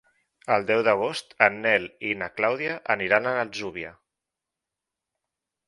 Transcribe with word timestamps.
El 0.53 0.63
deu 0.69 0.79
d'agost 0.87 1.35
en 1.47 1.59
Nel 1.65 1.85
i 2.09 2.15
na 2.23 2.31
Clàudia 2.39 2.79
aniran 2.97 3.29
a 3.29 3.37
l'Atzúbia. 3.39 3.95